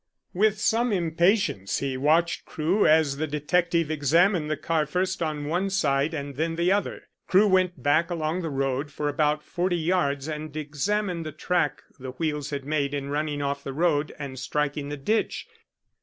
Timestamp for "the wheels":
11.99-12.49